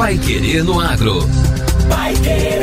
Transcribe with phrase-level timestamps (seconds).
[0.00, 1.20] Pai Querer no Agro.
[1.86, 2.62] Pai Querer.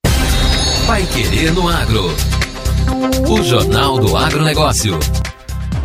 [0.86, 2.08] Vai querer no agro.
[3.30, 5.00] O Jornal do Agronegócio.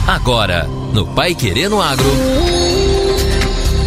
[0.08, 0.64] Agora,
[0.94, 2.06] no Pai Querendo Agro.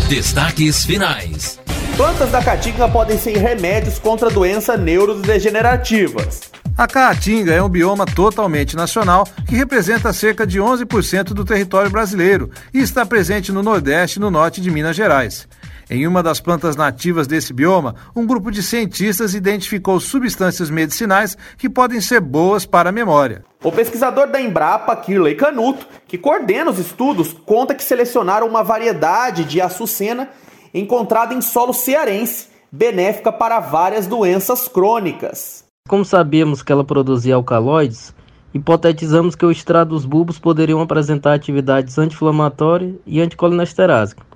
[0.08, 1.60] Destaques finais.
[1.98, 6.42] Plantas da caatinga podem ser remédios contra doenças neurodegenerativas.
[6.78, 12.52] A Caatinga é um bioma totalmente nacional que representa cerca de 11% do território brasileiro
[12.72, 15.48] e está presente no Nordeste e no Norte de Minas Gerais.
[15.94, 21.70] Em uma das plantas nativas desse bioma, um grupo de cientistas identificou substâncias medicinais que
[21.70, 23.44] podem ser boas para a memória.
[23.62, 29.44] O pesquisador da Embrapa, Kirley Canuto, que coordena os estudos, conta que selecionaram uma variedade
[29.44, 30.30] de açucena
[30.74, 35.66] encontrada em solo cearense, benéfica para várias doenças crônicas.
[35.90, 38.16] Como sabíamos que ela produzia alcaloides,
[38.54, 44.31] hipotetizamos que o extrato dos bulbos poderiam apresentar atividades anti-inflamatórias e anticolinesterásicas.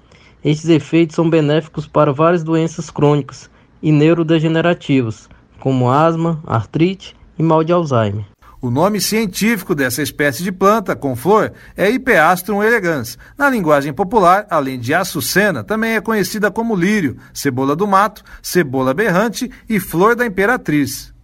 [0.45, 3.49] Estes efeitos são benéficos para várias doenças crônicas
[3.81, 5.27] e neurodegenerativas,
[5.59, 8.25] como asma, artrite e mal de Alzheimer.
[8.61, 13.17] O nome científico dessa espécie de planta com flor é Ipeastrum elegans.
[13.35, 18.93] Na linguagem popular, além de açucena, também é conhecida como lírio, cebola do mato, cebola
[18.93, 21.14] berrante e flor da imperatriz.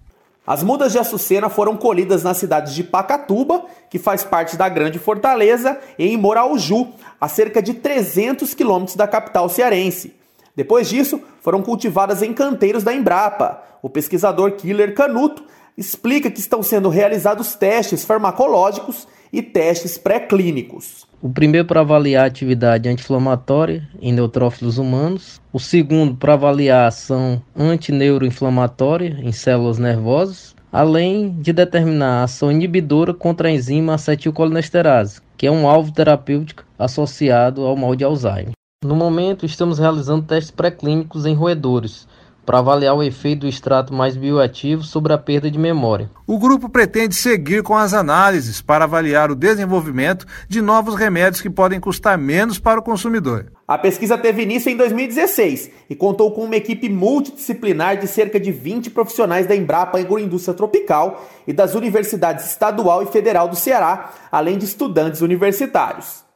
[0.46, 4.98] As mudas de açucena foram colhidas nas cidades de Pacatuba, que faz parte da Grande
[4.98, 6.88] Fortaleza, e em Morauju,
[7.20, 10.16] a cerca de 300 quilômetros da capital cearense.
[10.56, 13.62] Depois disso, foram cultivadas em canteiros da Embrapa.
[13.84, 15.44] O pesquisador Killer Canuto
[15.78, 21.06] explica que estão sendo realizados testes farmacológicos e testes pré-clínicos.
[21.22, 26.88] O primeiro para avaliar a atividade anti-inflamatória em neutrófilos humanos, o segundo para avaliar a
[26.88, 35.22] ação antineuroinflamatória em células nervosas, além de determinar a ação inibidora contra a enzima acetilcolinesterase,
[35.38, 38.54] que é um alvo terapêutico associado ao mal de Alzheimer.
[38.83, 42.07] No momento, estamos realizando testes pré-clínicos em roedores,
[42.51, 46.12] para avaliar o efeito do extrato mais bioativo sobre a perda de memória.
[46.27, 51.50] O grupo pretende seguir com as análises para avaliar o desenvolvimento de novos remédios que
[51.50, 53.53] podem custar menos para o consumidor.
[53.65, 58.51] A pesquisa teve início em 2016 e contou com uma equipe multidisciplinar de cerca de
[58.51, 64.57] 20 profissionais da Embrapa Agroindústria Tropical e das universidades estadual e federal do Ceará, além
[64.57, 66.30] de estudantes universitários.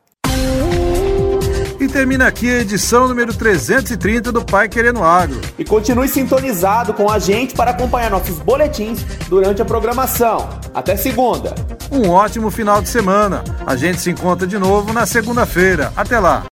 [1.86, 5.40] E termina aqui a edição número 330 do Pai Querendo Agro.
[5.56, 10.50] E continue sintonizado com a gente para acompanhar nossos boletins durante a programação.
[10.74, 11.54] Até segunda.
[11.92, 13.44] Um ótimo final de semana.
[13.68, 15.94] A gente se encontra de novo na segunda-feira.
[15.96, 16.46] Até lá.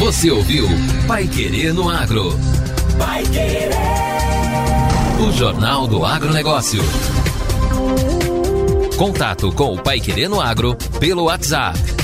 [0.00, 0.66] Você ouviu
[1.06, 2.36] Pai Querendo Agro.
[2.98, 3.70] Pai Querer.
[5.20, 6.82] O Jornal do Agronegócio.
[8.96, 12.03] Contato com o Pai Querendo Agro pelo WhatsApp